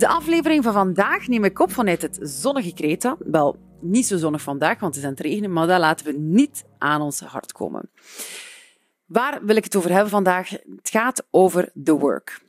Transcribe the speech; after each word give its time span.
De 0.00 0.08
aflevering 0.08 0.64
van 0.64 0.72
vandaag 0.72 1.28
neem 1.28 1.44
ik 1.44 1.58
op 1.58 1.72
vanuit 1.72 2.02
het 2.02 2.18
zonnige 2.22 2.72
Kreta. 2.72 3.16
Wel, 3.18 3.56
niet 3.80 4.06
zo 4.06 4.16
zonnig 4.16 4.42
vandaag, 4.42 4.80
want 4.80 4.94
het 4.94 5.04
is 5.04 5.08
aan 5.08 5.14
het 5.16 5.26
regenen, 5.26 5.52
maar 5.52 5.66
dat 5.66 5.78
laten 5.78 6.06
we 6.06 6.12
niet 6.12 6.64
aan 6.78 7.00
ons 7.00 7.20
hart 7.20 7.52
komen. 7.52 7.90
Waar 9.06 9.44
wil 9.44 9.56
ik 9.56 9.64
het 9.64 9.76
over 9.76 9.90
hebben 9.90 10.10
vandaag? 10.10 10.50
Het 10.50 10.90
gaat 10.90 11.26
over 11.30 11.72
The 11.84 11.98
Work. 11.98 12.40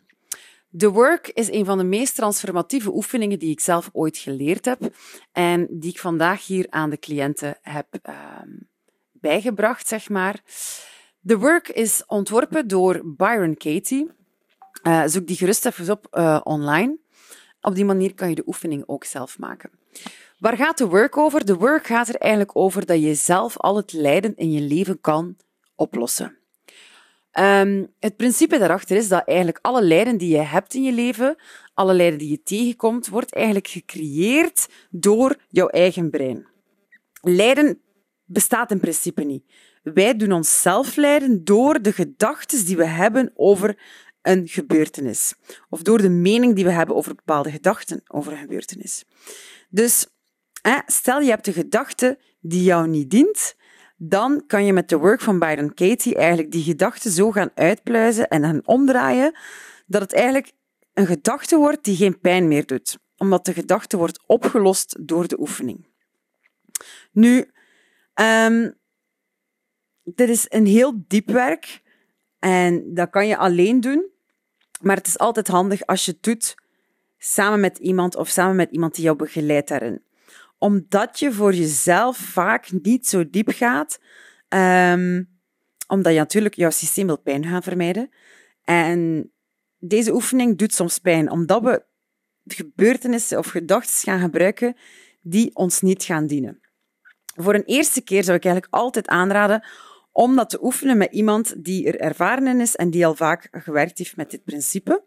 The 0.77 0.91
Work 0.91 1.27
is 1.27 1.51
een 1.51 1.65
van 1.65 1.77
de 1.77 1.83
meest 1.83 2.15
transformatieve 2.15 2.93
oefeningen 2.93 3.39
die 3.39 3.51
ik 3.51 3.59
zelf 3.59 3.89
ooit 3.93 4.17
geleerd 4.17 4.65
heb 4.65 4.93
en 5.31 5.67
die 5.69 5.89
ik 5.89 5.99
vandaag 5.99 6.45
hier 6.45 6.67
aan 6.69 6.89
de 6.89 6.99
cliënten 6.99 7.57
heb 7.61 7.87
uh, 8.09 8.15
bijgebracht, 9.11 9.87
zeg 9.87 10.09
maar. 10.09 10.41
The 11.25 11.37
Work 11.37 11.69
is 11.69 12.03
ontworpen 12.07 12.67
door 12.67 13.01
Byron 13.03 13.57
Katie. 13.57 14.09
Uh, 14.83 15.03
zoek 15.05 15.27
die 15.27 15.35
gerust 15.35 15.65
even 15.65 15.91
op 15.91 16.07
uh, 16.11 16.39
online. 16.43 16.99
Op 17.61 17.75
die 17.75 17.85
manier 17.85 18.13
kan 18.13 18.29
je 18.29 18.35
de 18.35 18.43
oefening 18.45 18.83
ook 18.85 19.03
zelf 19.03 19.39
maken. 19.39 19.69
Waar 20.39 20.57
gaat 20.57 20.77
de 20.77 20.87
work 20.87 21.17
over? 21.17 21.45
De 21.45 21.55
work 21.55 21.85
gaat 21.85 22.07
er 22.07 22.15
eigenlijk 22.15 22.55
over 22.55 22.85
dat 22.85 23.01
je 23.01 23.13
zelf 23.13 23.57
al 23.57 23.75
het 23.75 23.93
lijden 23.93 24.35
in 24.35 24.51
je 24.51 24.61
leven 24.61 25.01
kan 25.01 25.35
oplossen. 25.75 26.37
Um, 27.39 27.93
het 27.99 28.15
principe 28.15 28.57
daarachter 28.57 28.97
is 28.97 29.07
dat 29.07 29.27
eigenlijk 29.27 29.59
alle 29.61 29.83
lijden 29.83 30.17
die 30.17 30.29
je 30.29 30.41
hebt 30.41 30.73
in 30.73 30.83
je 30.83 30.91
leven, 30.91 31.35
alle 31.73 31.93
lijden 31.93 32.19
die 32.19 32.29
je 32.29 32.43
tegenkomt, 32.43 33.07
wordt 33.07 33.33
eigenlijk 33.33 33.67
gecreëerd 33.67 34.67
door 34.89 35.35
jouw 35.49 35.67
eigen 35.67 36.09
brein. 36.09 36.47
Lijden 37.21 37.81
bestaat 38.25 38.71
in 38.71 38.79
principe 38.79 39.23
niet. 39.23 39.43
Wij 39.83 40.15
doen 40.15 40.31
onszelf 40.31 40.95
lijden 40.95 41.43
door 41.43 41.81
de 41.81 41.91
gedachten 41.91 42.65
die 42.65 42.77
we 42.77 42.85
hebben 42.85 43.31
over 43.35 43.77
een 44.21 44.47
gebeurtenis. 44.47 45.33
Of 45.69 45.81
door 45.81 46.01
de 46.01 46.09
mening 46.09 46.55
die 46.55 46.63
we 46.63 46.71
hebben 46.71 46.95
over 46.95 47.15
bepaalde 47.15 47.51
gedachten 47.51 48.01
over 48.07 48.31
een 48.31 48.37
gebeurtenis. 48.37 49.05
Dus 49.69 50.07
stel 50.85 51.21
je 51.21 51.29
hebt 51.29 51.47
een 51.47 51.53
gedachte 51.53 52.19
die 52.39 52.63
jou 52.63 52.87
niet 52.87 53.09
dient, 53.09 53.55
dan 53.97 54.43
kan 54.47 54.65
je 54.65 54.73
met 54.73 54.89
de 54.89 54.97
work 54.97 55.21
van 55.21 55.39
Byron 55.39 55.73
Katie 55.73 56.15
eigenlijk 56.15 56.51
die 56.51 56.63
gedachte 56.63 57.11
zo 57.11 57.31
gaan 57.31 57.51
uitpluizen 57.55 58.27
en 58.27 58.41
gaan 58.41 58.65
omdraaien, 58.65 59.37
dat 59.85 60.01
het 60.01 60.13
eigenlijk 60.13 60.51
een 60.93 61.05
gedachte 61.05 61.57
wordt 61.57 61.83
die 61.83 61.95
geen 61.95 62.19
pijn 62.19 62.47
meer 62.47 62.65
doet, 62.65 62.97
omdat 63.17 63.45
de 63.45 63.53
gedachte 63.53 63.97
wordt 63.97 64.23
opgelost 64.25 65.07
door 65.07 65.27
de 65.27 65.39
oefening. 65.39 65.87
Nu, 67.11 67.51
um, 68.15 68.77
dit 70.03 70.29
is 70.29 70.45
een 70.49 70.65
heel 70.65 71.03
diep 71.07 71.29
werk 71.29 71.81
en 72.39 72.93
dat 72.93 73.09
kan 73.09 73.27
je 73.27 73.37
alleen 73.37 73.81
doen. 73.81 74.10
Maar 74.81 74.95
het 74.95 75.07
is 75.07 75.17
altijd 75.17 75.47
handig 75.47 75.85
als 75.85 76.05
je 76.05 76.11
het 76.11 76.23
doet 76.23 76.55
samen 77.17 77.59
met 77.59 77.77
iemand 77.77 78.15
of 78.15 78.29
samen 78.29 78.55
met 78.55 78.71
iemand 78.71 78.95
die 78.95 79.03
jou 79.03 79.15
begeleidt 79.15 79.67
daarin. 79.67 80.03
Omdat 80.57 81.19
je 81.19 81.31
voor 81.31 81.53
jezelf 81.53 82.17
vaak 82.17 82.71
niet 82.71 83.07
zo 83.07 83.29
diep 83.29 83.49
gaat, 83.49 83.99
um, 84.49 85.29
omdat 85.87 86.13
je 86.13 86.19
natuurlijk 86.19 86.55
jouw 86.55 86.69
systeem 86.69 87.05
wil 87.05 87.19
pijn 87.19 87.45
gaan 87.45 87.63
vermijden. 87.63 88.09
En 88.63 89.31
deze 89.79 90.13
oefening 90.13 90.57
doet 90.57 90.73
soms 90.73 90.99
pijn, 90.99 91.31
omdat 91.31 91.61
we 91.61 91.83
gebeurtenissen 92.45 93.37
of 93.37 93.47
gedachten 93.47 93.97
gaan 93.97 94.19
gebruiken 94.19 94.75
die 95.21 95.55
ons 95.55 95.81
niet 95.81 96.03
gaan 96.03 96.27
dienen. 96.27 96.59
Voor 97.35 97.55
een 97.55 97.65
eerste 97.65 98.01
keer 98.01 98.23
zou 98.23 98.37
ik 98.37 98.45
eigenlijk 98.45 98.73
altijd 98.73 99.07
aanraden 99.07 99.63
om 100.11 100.35
dat 100.35 100.49
te 100.49 100.63
oefenen 100.63 100.97
met 100.97 101.11
iemand 101.11 101.63
die 101.63 101.87
er 101.87 101.99
ervaren 101.99 102.47
in 102.47 102.59
is 102.59 102.75
en 102.75 102.89
die 102.89 103.05
al 103.05 103.15
vaak 103.15 103.47
gewerkt 103.51 103.97
heeft 103.97 104.15
met 104.15 104.31
dit 104.31 104.43
principe. 104.43 105.03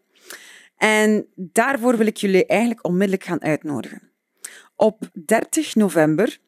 En 0.77 1.27
daarvoor 1.35 1.97
wil 1.97 2.07
ik 2.07 2.17
jullie 2.17 2.45
eigenlijk 2.45 2.85
onmiddellijk 2.85 3.23
gaan 3.23 3.41
uitnodigen. 3.41 4.11
Op 4.75 5.09
30 5.25 5.75
november 5.75 6.39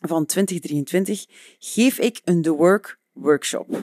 van 0.00 0.26
2023 0.26 1.26
geef 1.58 1.98
ik 1.98 2.20
een 2.24 2.42
The 2.42 2.52
Work 2.52 2.98
workshop. 3.12 3.82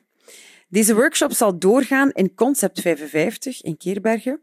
Deze 0.70 0.96
workshop 0.96 1.32
zal 1.32 1.60
doorgaan 1.60 2.12
in 2.12 2.34
Concept 2.34 2.82
55 2.82 3.62
in 3.62 3.78
Keerbergen 3.78 4.42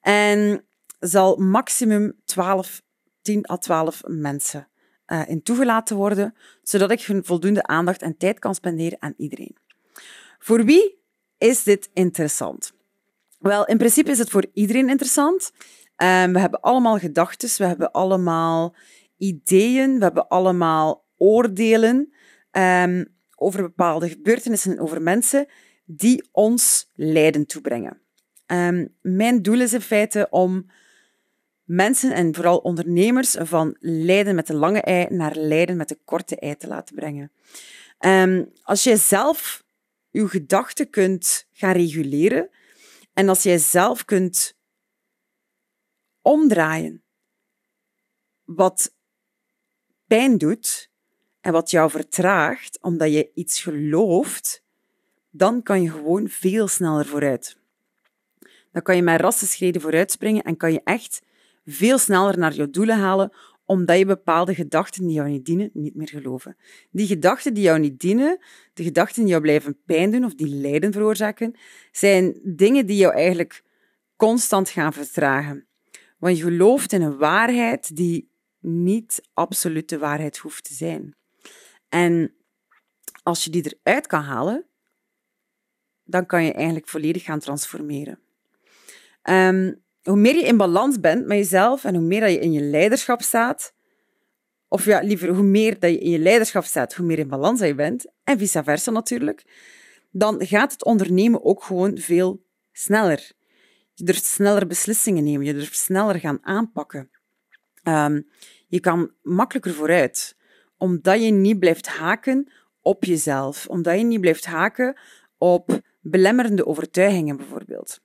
en 0.00 0.64
zal 0.98 1.36
maximum 1.36 2.12
12, 2.24 2.82
10 3.22 3.50
à 3.50 3.56
12 3.56 4.02
mensen 4.06 4.68
uh, 5.06 5.28
in 5.28 5.42
toegelaten 5.42 5.96
worden, 5.96 6.34
zodat 6.62 6.90
ik 6.90 7.02
hun 7.02 7.24
voldoende 7.24 7.62
aandacht 7.62 8.02
en 8.02 8.16
tijd 8.16 8.38
kan 8.38 8.54
spenderen 8.54 9.02
aan 9.02 9.14
iedereen. 9.16 9.56
Voor 10.38 10.64
wie 10.64 10.98
is 11.38 11.62
dit 11.62 11.90
interessant? 11.92 12.72
Wel, 13.38 13.66
in 13.66 13.78
principe 13.78 14.10
is 14.10 14.18
het 14.18 14.30
voor 14.30 14.46
iedereen 14.52 14.88
interessant. 14.88 15.52
Um, 15.96 16.32
we 16.32 16.38
hebben 16.38 16.60
allemaal 16.60 16.98
gedachten, 16.98 17.48
we 17.56 17.64
hebben 17.64 17.90
allemaal 17.90 18.74
ideeën, 19.16 19.98
we 19.98 20.04
hebben 20.04 20.28
allemaal 20.28 21.04
oordelen 21.16 22.12
um, 22.50 23.14
over 23.36 23.62
bepaalde 23.62 24.08
gebeurtenissen 24.08 24.72
en 24.72 24.80
over 24.80 25.02
mensen 25.02 25.46
die 25.84 26.28
ons 26.32 26.90
lijden 26.94 27.46
toebrengen. 27.46 28.00
Um, 28.46 28.94
mijn 29.00 29.42
doel 29.42 29.60
is 29.60 29.72
in 29.72 29.80
feite 29.80 30.26
om 30.30 30.66
mensen 31.66 32.12
en 32.12 32.34
vooral 32.34 32.58
ondernemers 32.58 33.36
van 33.38 33.76
lijden 33.80 34.34
met 34.34 34.46
de 34.46 34.54
lange 34.54 34.80
ei 34.80 35.06
naar 35.08 35.36
lijden 35.36 35.76
met 35.76 35.88
de 35.88 35.98
korte 36.04 36.36
ei 36.36 36.56
te 36.56 36.66
laten 36.66 36.94
brengen. 36.94 37.32
Um, 38.00 38.52
als 38.62 38.82
jij 38.82 38.96
zelf 38.96 39.64
je 40.10 40.28
gedachten 40.28 40.90
kunt 40.90 41.46
gaan 41.52 41.72
reguleren 41.72 42.50
en 43.12 43.28
als 43.28 43.42
jij 43.42 43.58
zelf 43.58 44.04
kunt 44.04 44.56
omdraaien 46.22 47.02
wat 48.44 48.94
pijn 50.06 50.38
doet 50.38 50.90
en 51.40 51.52
wat 51.52 51.70
jou 51.70 51.90
vertraagt 51.90 52.78
omdat 52.82 53.12
je 53.12 53.30
iets 53.34 53.62
gelooft, 53.62 54.62
dan 55.30 55.62
kan 55.62 55.82
je 55.82 55.90
gewoon 55.90 56.28
veel 56.28 56.68
sneller 56.68 57.06
vooruit. 57.06 57.56
Dan 58.72 58.82
kan 58.82 58.96
je 58.96 59.02
met 59.02 59.20
rassenschreden 59.20 59.80
vooruitspringen 59.80 60.42
en 60.42 60.56
kan 60.56 60.72
je 60.72 60.80
echt 60.84 61.22
veel 61.66 61.98
sneller 61.98 62.38
naar 62.38 62.54
jouw 62.54 62.70
doelen 62.70 62.98
halen, 62.98 63.32
omdat 63.64 63.98
je 63.98 64.06
bepaalde 64.06 64.54
gedachten 64.54 65.06
die 65.06 65.14
jou 65.14 65.28
niet 65.28 65.44
dienen, 65.44 65.70
niet 65.72 65.94
meer 65.94 66.08
geloven. 66.08 66.56
Die 66.90 67.06
gedachten 67.06 67.54
die 67.54 67.62
jou 67.62 67.78
niet 67.78 68.00
dienen, 68.00 68.38
de 68.74 68.82
gedachten 68.82 69.22
die 69.22 69.30
jou 69.30 69.42
blijven 69.42 69.82
pijn 69.84 70.10
doen 70.10 70.24
of 70.24 70.34
die 70.34 70.48
lijden 70.48 70.92
veroorzaken, 70.92 71.54
zijn 71.92 72.40
dingen 72.42 72.86
die 72.86 72.96
jou 72.96 73.14
eigenlijk 73.14 73.64
constant 74.16 74.68
gaan 74.68 74.92
vertragen. 74.92 75.66
Want 76.18 76.36
je 76.36 76.42
gelooft 76.42 76.92
in 76.92 77.02
een 77.02 77.16
waarheid 77.16 77.96
die 77.96 78.30
niet 78.60 79.22
absolute 79.32 79.98
waarheid 79.98 80.36
hoeft 80.38 80.64
te 80.64 80.74
zijn. 80.74 81.14
En 81.88 82.34
als 83.22 83.44
je 83.44 83.50
die 83.50 83.78
eruit 83.82 84.06
kan 84.06 84.22
halen, 84.22 84.66
dan 86.04 86.26
kan 86.26 86.44
je 86.44 86.52
eigenlijk 86.52 86.88
volledig 86.88 87.24
gaan 87.24 87.40
transformeren. 87.40 88.18
Um, 89.22 89.84
hoe 90.06 90.16
meer 90.16 90.34
je 90.34 90.42
in 90.42 90.56
balans 90.56 91.00
bent 91.00 91.26
met 91.26 91.36
jezelf 91.36 91.84
en 91.84 91.94
hoe 91.94 92.04
meer 92.04 92.20
dat 92.20 92.30
je 92.30 92.38
in 92.38 92.52
je 92.52 92.60
leiderschap 92.60 93.22
staat, 93.22 93.74
of 94.68 94.84
ja, 94.84 95.00
liever, 95.00 95.28
hoe 95.28 95.42
meer 95.42 95.78
dat 95.78 95.90
je 95.90 95.98
in 95.98 96.10
je 96.10 96.18
leiderschap 96.18 96.64
staat, 96.64 96.94
hoe 96.94 97.06
meer 97.06 97.18
in 97.18 97.28
balans 97.28 97.60
je 97.60 97.74
bent, 97.74 98.06
en 98.24 98.38
vice 98.38 98.64
versa 98.64 98.90
natuurlijk, 98.90 99.44
dan 100.10 100.46
gaat 100.46 100.72
het 100.72 100.84
ondernemen 100.84 101.44
ook 101.44 101.62
gewoon 101.62 101.98
veel 101.98 102.44
sneller. 102.72 103.32
Je 103.94 104.04
durft 104.04 104.24
sneller 104.24 104.66
beslissingen 104.66 105.24
nemen, 105.24 105.46
je 105.46 105.54
durft 105.54 105.76
sneller 105.76 106.20
gaan 106.20 106.38
aanpakken. 106.42 107.10
Um, 107.84 108.28
je 108.68 108.80
kan 108.80 109.10
makkelijker 109.22 109.74
vooruit, 109.74 110.36
omdat 110.76 111.22
je 111.22 111.30
niet 111.30 111.58
blijft 111.58 111.88
haken 111.88 112.52
op 112.80 113.04
jezelf, 113.04 113.66
omdat 113.66 113.98
je 113.98 114.04
niet 114.04 114.20
blijft 114.20 114.46
haken 114.46 114.98
op 115.38 115.80
belemmerende 116.00 116.66
overtuigingen 116.66 117.36
bijvoorbeeld. 117.36 118.00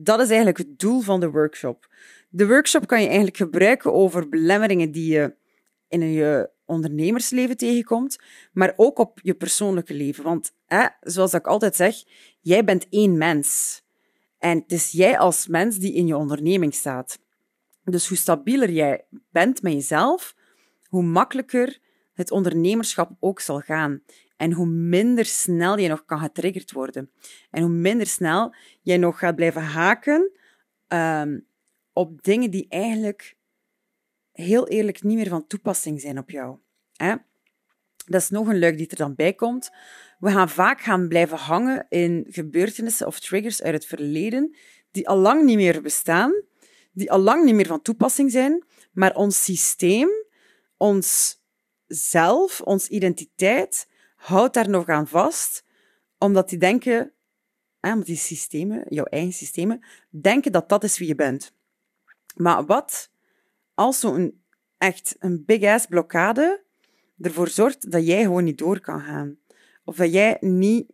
Dat 0.00 0.20
is 0.20 0.28
eigenlijk 0.28 0.58
het 0.58 0.78
doel 0.78 1.00
van 1.00 1.20
de 1.20 1.30
workshop. 1.30 1.88
De 2.28 2.46
workshop 2.46 2.86
kan 2.86 3.00
je 3.00 3.06
eigenlijk 3.06 3.36
gebruiken 3.36 3.92
over 3.92 4.28
belemmeringen 4.28 4.90
die 4.90 5.12
je 5.12 5.34
in 5.88 6.12
je 6.12 6.50
ondernemersleven 6.64 7.56
tegenkomt, 7.56 8.18
maar 8.52 8.72
ook 8.76 8.98
op 8.98 9.20
je 9.22 9.34
persoonlijke 9.34 9.94
leven. 9.94 10.24
Want 10.24 10.52
hè, 10.66 10.86
zoals 11.00 11.34
ik 11.34 11.46
altijd 11.46 11.76
zeg, 11.76 11.94
jij 12.40 12.64
bent 12.64 12.86
één 12.90 13.18
mens. 13.18 13.82
En 14.38 14.58
het 14.58 14.72
is 14.72 14.90
jij 14.90 15.18
als 15.18 15.46
mens 15.46 15.78
die 15.78 15.94
in 15.94 16.06
je 16.06 16.16
onderneming 16.16 16.74
staat. 16.74 17.18
Dus 17.84 18.08
hoe 18.08 18.16
stabieler 18.16 18.70
jij 18.70 19.04
bent 19.30 19.62
met 19.62 19.72
jezelf, 19.72 20.34
hoe 20.88 21.02
makkelijker 21.02 21.78
het 22.12 22.30
ondernemerschap 22.30 23.10
ook 23.20 23.40
zal 23.40 23.60
gaan. 23.60 24.02
En 24.38 24.52
hoe 24.52 24.66
minder 24.66 25.24
snel 25.24 25.78
je 25.78 25.88
nog 25.88 26.04
kan 26.04 26.18
getriggerd 26.18 26.72
worden. 26.72 27.10
En 27.50 27.62
hoe 27.62 27.70
minder 27.70 28.06
snel 28.06 28.54
jij 28.80 28.96
nog 28.96 29.18
gaat 29.18 29.36
blijven 29.36 29.62
haken 29.62 30.30
um, 30.88 31.46
op 31.92 32.22
dingen 32.22 32.50
die 32.50 32.66
eigenlijk 32.68 33.36
heel 34.32 34.68
eerlijk 34.68 35.02
niet 35.02 35.16
meer 35.16 35.28
van 35.28 35.46
toepassing 35.46 36.00
zijn 36.00 36.18
op 36.18 36.30
jou. 36.30 36.58
Dat 38.06 38.20
is 38.20 38.28
nog 38.28 38.48
een 38.48 38.58
luik 38.58 38.76
die 38.76 38.88
er 38.88 38.96
dan 38.96 39.14
bij 39.14 39.32
komt. 39.32 39.70
We 40.18 40.30
gaan 40.30 40.48
vaak 40.48 40.80
gaan 40.80 41.08
blijven 41.08 41.38
hangen 41.38 41.86
in 41.88 42.26
gebeurtenissen 42.28 43.06
of 43.06 43.20
triggers 43.20 43.62
uit 43.62 43.74
het 43.74 43.86
verleden 43.86 44.56
die 44.90 45.08
al 45.08 45.16
lang 45.16 45.44
niet 45.44 45.56
meer 45.56 45.82
bestaan, 45.82 46.42
die 46.92 47.12
al 47.12 47.18
lang 47.18 47.44
niet 47.44 47.54
meer 47.54 47.66
van 47.66 47.82
toepassing 47.82 48.30
zijn, 48.30 48.64
maar 48.92 49.14
ons 49.14 49.44
systeem, 49.44 50.08
ons 50.76 51.40
zelf, 51.86 52.60
onze 52.60 52.88
identiteit, 52.88 53.88
houdt 54.18 54.54
daar 54.54 54.68
nog 54.68 54.88
aan 54.88 55.08
vast, 55.08 55.64
omdat 56.18 56.48
die 56.48 56.58
denken, 56.58 57.12
omdat 57.80 58.06
die 58.06 58.16
systemen, 58.16 58.84
jouw 58.88 59.04
eigen 59.04 59.32
systemen, 59.32 59.84
denken 60.10 60.52
dat 60.52 60.68
dat 60.68 60.84
is 60.84 60.98
wie 60.98 61.08
je 61.08 61.14
bent. 61.14 61.54
Maar 62.36 62.66
wat 62.66 63.10
als 63.74 64.00
zo'n 64.00 64.42
echt 64.78 65.16
een 65.18 65.44
big-ass 65.44 65.86
blokkade 65.86 66.64
ervoor 67.20 67.48
zorgt 67.48 67.90
dat 67.90 68.06
jij 68.06 68.22
gewoon 68.22 68.44
niet 68.44 68.58
door 68.58 68.80
kan 68.80 69.00
gaan? 69.00 69.38
Of 69.84 69.96
dat 69.96 70.12
jij 70.12 70.36
niet 70.40 70.92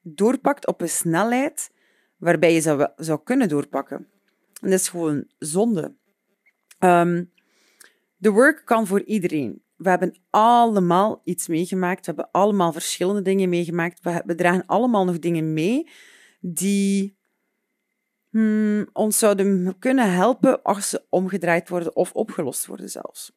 doorpakt 0.00 0.66
op 0.66 0.80
een 0.80 0.88
snelheid 0.88 1.70
waarbij 2.16 2.54
je 2.54 2.60
zou, 2.60 2.88
zou 2.96 3.20
kunnen 3.24 3.48
doorpakken. 3.48 3.96
En 4.60 4.70
dat 4.70 4.80
is 4.80 4.88
gewoon 4.88 5.28
zonde. 5.38 5.94
Um, 6.78 7.32
de 8.16 8.30
work 8.30 8.62
kan 8.64 8.86
voor 8.86 9.02
iedereen. 9.02 9.62
We 9.80 9.88
hebben 9.88 10.16
allemaal 10.30 11.20
iets 11.24 11.48
meegemaakt. 11.48 12.06
We 12.06 12.12
hebben 12.14 12.28
allemaal 12.30 12.72
verschillende 12.72 13.22
dingen 13.22 13.48
meegemaakt. 13.48 14.00
We, 14.02 14.34
dragen 14.34 14.66
allemaal 14.66 15.04
nog 15.04 15.18
dingen 15.18 15.52
mee 15.52 15.88
die 16.40 17.18
hmm, 18.30 18.88
ons 18.92 19.18
zouden 19.18 19.78
kunnen 19.78 20.12
helpen 20.12 20.62
als 20.62 20.88
ze 20.88 21.06
omgedraaid 21.08 21.68
worden 21.68 21.96
of 21.96 22.12
opgelost 22.12 22.66
worden 22.66 22.88
zelfs. 22.88 23.32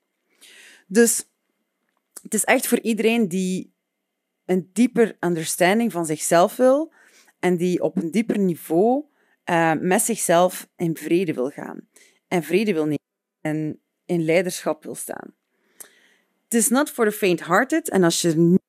Dus 0.88 1.30
het 2.22 2.34
is 2.34 2.44
echt 2.44 2.68
voor 2.68 2.80
iedereen 2.80 3.28
die 3.28 3.74
een 4.45 4.69
dieper 4.74 5.18
understanding 5.19 5.92
van 5.92 6.06
zichzelf 6.06 6.56
wil 6.56 6.94
en 7.40 7.57
die 7.57 7.81
op 7.81 7.98
een 7.98 8.12
dieper 8.12 8.40
niveau 8.40 9.06
uh, 9.50 9.74
met 9.80 10.01
zichzelf 10.01 10.69
in 10.75 10.98
vrede 10.98 11.34
wil 11.34 11.50
gaan. 11.50 11.88
En 12.28 12.44
vrede 12.44 12.74
wil 12.74 12.84
nemen 12.84 13.00
en 13.42 13.81
in 14.06 14.25
leiderschap 14.25 14.84
wil 14.84 14.95
staan. 14.95 15.36
Het 16.54 16.62
is 16.62 16.70
not 16.70 16.90
for 16.90 17.06
the 17.06 17.12
faint-hearted. 17.12 17.90
En 17.90 18.04
als 18.04 18.22
je, 18.22 18.60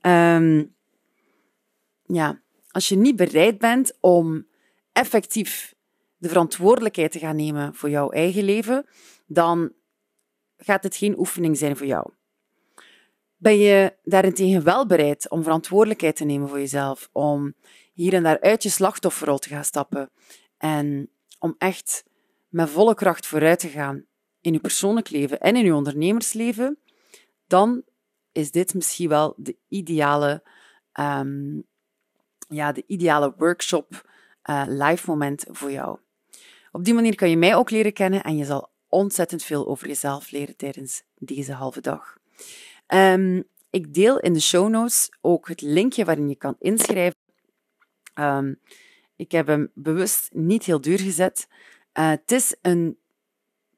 um, 0.00 0.74
ja, 2.02 2.42
als 2.70 2.88
je 2.88 2.96
niet 2.96 3.16
bereid 3.16 3.58
bent 3.58 3.96
om 4.00 4.46
effectief 4.92 5.74
de 6.16 6.28
verantwoordelijkheid 6.28 7.12
te 7.12 7.18
gaan 7.18 7.36
nemen 7.36 7.74
voor 7.74 7.90
jouw 7.90 8.10
eigen 8.10 8.44
leven, 8.44 8.86
dan 9.26 9.72
gaat 10.56 10.82
het 10.82 10.96
geen 10.96 11.18
oefening 11.18 11.56
zijn 11.56 11.76
voor 11.76 11.86
jou. 11.86 12.10
Ben 13.36 13.58
je 13.58 13.96
daarentegen 14.02 14.64
wel 14.64 14.86
bereid 14.86 15.30
om 15.30 15.42
verantwoordelijkheid 15.42 16.16
te 16.16 16.24
nemen 16.24 16.48
voor 16.48 16.58
jezelf, 16.58 17.08
om 17.12 17.54
hier 17.92 18.14
en 18.14 18.22
daar 18.22 18.40
uit 18.40 18.62
je 18.62 18.68
slachtofferrol 18.68 19.38
te 19.38 19.48
gaan 19.48 19.64
stappen 19.64 20.10
en 20.58 21.10
om 21.38 21.54
echt 21.58 22.04
met 22.48 22.70
volle 22.70 22.94
kracht 22.94 23.26
vooruit 23.26 23.58
te 23.58 23.68
gaan 23.68 24.04
in 24.40 24.52
je 24.52 24.60
persoonlijk 24.60 25.10
leven 25.10 25.40
en 25.40 25.56
in 25.56 25.64
je 25.64 25.74
ondernemersleven, 25.74 26.78
dan 27.54 27.82
is 28.32 28.50
dit 28.50 28.74
misschien 28.74 29.08
wel 29.08 29.34
de 29.36 29.56
ideale, 29.68 30.42
um, 31.00 31.64
ja, 32.48 32.72
de 32.72 32.84
ideale 32.86 33.34
workshop, 33.36 34.08
uh, 34.50 34.64
live 34.66 35.10
moment 35.10 35.44
voor 35.48 35.70
jou. 35.70 35.98
Op 36.72 36.84
die 36.84 36.94
manier 36.94 37.14
kan 37.14 37.30
je 37.30 37.36
mij 37.36 37.54
ook 37.54 37.70
leren 37.70 37.92
kennen 37.92 38.22
en 38.22 38.36
je 38.36 38.44
zal 38.44 38.70
ontzettend 38.88 39.42
veel 39.42 39.66
over 39.66 39.86
jezelf 39.86 40.30
leren 40.30 40.56
tijdens 40.56 41.02
deze 41.18 41.52
halve 41.52 41.80
dag. 41.80 42.18
Um, 42.88 43.44
ik 43.70 43.94
deel 43.94 44.18
in 44.20 44.32
de 44.32 44.40
show 44.40 44.68
notes 44.68 45.10
ook 45.20 45.48
het 45.48 45.60
linkje 45.60 46.04
waarin 46.04 46.28
je 46.28 46.36
kan 46.36 46.56
inschrijven. 46.58 47.18
Um, 48.14 48.60
ik 49.16 49.32
heb 49.32 49.46
hem 49.46 49.70
bewust 49.74 50.28
niet 50.32 50.64
heel 50.64 50.80
duur 50.80 50.98
gezet. 50.98 51.48
Uh, 51.98 52.08
het 52.08 52.32
is 52.32 52.56
een 52.62 52.98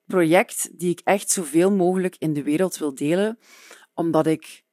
project 0.06 0.78
die 0.78 0.90
ik 0.90 1.00
echt 1.04 1.30
zoveel 1.30 1.72
mogelijk 1.72 2.16
in 2.18 2.32
de 2.32 2.42
wereld 2.42 2.78
wil 2.78 2.94
delen, 2.94 3.38
omdat 3.94 4.26
ik 4.26 4.64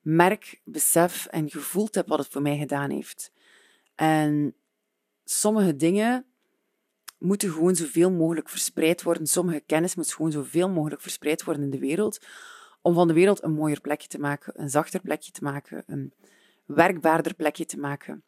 merk, 0.00 0.60
besef 0.64 1.26
en 1.26 1.50
gevoeld 1.50 1.94
heb 1.94 2.08
wat 2.08 2.18
het 2.18 2.28
voor 2.28 2.42
mij 2.42 2.58
gedaan 2.58 2.90
heeft. 2.90 3.32
En 3.94 4.54
sommige 5.24 5.76
dingen 5.76 6.26
moeten 7.18 7.50
gewoon 7.50 7.74
zoveel 7.76 8.10
mogelijk 8.10 8.48
verspreid 8.48 9.02
worden. 9.02 9.26
Sommige 9.26 9.60
kennis 9.60 9.94
moet 9.94 10.12
gewoon 10.12 10.32
zoveel 10.32 10.68
mogelijk 10.68 11.02
verspreid 11.02 11.44
worden 11.44 11.62
in 11.62 11.70
de 11.70 11.78
wereld, 11.78 12.26
om 12.82 12.94
van 12.94 13.08
de 13.08 13.14
wereld 13.14 13.42
een 13.42 13.52
mooier 13.52 13.80
plekje 13.80 14.08
te 14.08 14.18
maken, 14.18 14.60
een 14.60 14.70
zachter 14.70 15.00
plekje 15.00 15.32
te 15.32 15.44
maken, 15.44 15.82
een 15.86 16.12
werkbaarder 16.66 17.34
plekje 17.34 17.64
te 17.64 17.78
maken. 17.78 18.22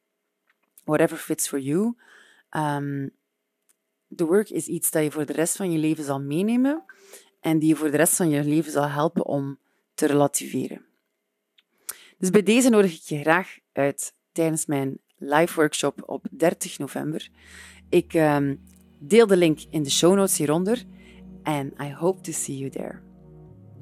Whatever 0.84 1.16
fits 1.16 1.48
for 1.48 1.58
you. 1.58 1.96
Um, 2.50 3.10
the 4.16 4.24
work 4.24 4.50
is 4.50 4.66
iets 4.66 4.90
dat 4.90 5.02
je 5.02 5.10
voor 5.10 5.26
de 5.26 5.32
rest 5.32 5.56
van 5.56 5.72
je 5.72 5.78
leven 5.78 6.04
zal 6.04 6.20
meenemen 6.20 6.84
en 7.40 7.58
die 7.58 7.68
je 7.68 7.76
voor 7.76 7.90
de 7.90 7.96
rest 7.96 8.16
van 8.16 8.28
je 8.28 8.44
leven 8.44 8.72
zal 8.72 8.88
helpen 8.88 9.26
om 9.26 9.58
te 9.94 10.06
relativeren. 10.06 10.84
Dus 12.18 12.30
bij 12.30 12.42
deze 12.42 12.68
nodig 12.68 12.94
ik 12.94 13.00
je 13.00 13.20
graag 13.20 13.58
uit 13.72 14.14
tijdens 14.32 14.66
mijn 14.66 14.98
live 15.16 15.54
workshop 15.54 16.02
op 16.06 16.26
30 16.30 16.78
november. 16.78 17.28
Ik 17.88 18.14
um, 18.14 18.60
deel 18.98 19.26
de 19.26 19.36
link 19.36 19.60
in 19.70 19.82
de 19.82 19.90
show 19.90 20.14
notes 20.14 20.38
hieronder 20.38 20.84
en 21.42 21.74
I 21.80 21.92
hope 21.92 22.20
to 22.20 22.32
see 22.32 22.58
you 22.58 22.70
there. 22.70 23.00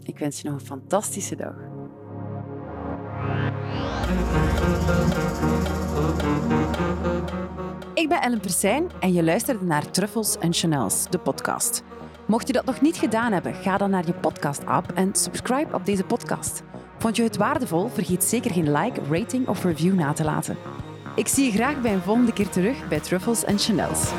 Ik 0.02 0.18
wens 0.18 0.40
je 0.40 0.48
nog 0.48 0.60
een 0.60 0.66
fantastische 0.66 1.36
dag. 1.36 1.54
Ik 8.00 8.08
ben 8.08 8.22
Ellen 8.22 8.40
Persijn 8.40 8.90
en 9.00 9.12
je 9.12 9.22
luisterde 9.22 9.64
naar 9.64 9.90
Truffles 9.90 10.38
en 10.38 10.52
Chanels, 10.52 11.06
de 11.10 11.18
podcast. 11.18 11.82
Mocht 12.26 12.46
je 12.46 12.52
dat 12.52 12.64
nog 12.64 12.80
niet 12.80 12.96
gedaan 12.96 13.32
hebben, 13.32 13.54
ga 13.54 13.76
dan 13.76 13.90
naar 13.90 14.06
je 14.06 14.12
podcast-app 14.12 14.92
en 14.94 15.14
subscribe 15.14 15.74
op 15.74 15.86
deze 15.86 16.04
podcast. 16.04 16.62
Vond 16.98 17.16
je 17.16 17.22
het 17.22 17.36
waardevol? 17.36 17.88
Vergeet 17.88 18.24
zeker 18.24 18.50
geen 18.50 18.72
like, 18.72 19.00
rating 19.10 19.48
of 19.48 19.64
review 19.64 19.94
na 19.94 20.12
te 20.12 20.24
laten. 20.24 20.56
Ik 21.14 21.28
zie 21.28 21.44
je 21.44 21.52
graag 21.52 21.80
bij 21.80 21.92
een 21.92 22.02
volgende 22.02 22.32
keer 22.32 22.48
terug 22.48 22.88
bij 22.88 23.00
Truffles 23.00 23.44
en 23.44 23.58
Chanels. 23.58 24.12